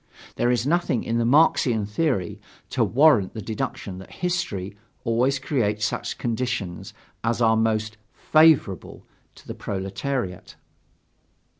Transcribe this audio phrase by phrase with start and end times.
[0.35, 5.85] There is nothing in the Marxian theory to warrant the deduction that history always creates
[5.85, 9.03] such conditions as are most "favorable"
[9.35, 10.55] to the proletariat.